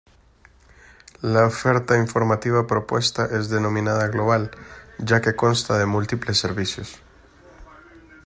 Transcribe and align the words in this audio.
La 1.21 1.45
oferta 1.45 1.95
informativa 1.95 2.65
propuesta 2.65 3.27
es 3.37 3.49
denominada 3.49 4.07
global, 4.07 4.49
ya 4.97 5.21
que 5.21 5.35
consta 5.35 5.77
de 5.77 5.85
múltiples 5.85 6.39
servicios. 6.39 6.95